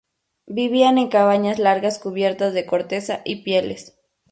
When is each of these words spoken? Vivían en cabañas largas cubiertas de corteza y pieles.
Vivían 0.47 0.97
en 0.97 1.09
cabañas 1.09 1.59
largas 1.59 1.99
cubiertas 1.99 2.55
de 2.55 2.65
corteza 2.65 3.21
y 3.23 3.43
pieles. 3.43 3.99